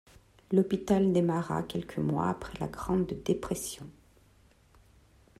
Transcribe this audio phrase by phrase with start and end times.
[0.51, 3.87] L'hôpital démarra quelques mois après la Grande Dépression.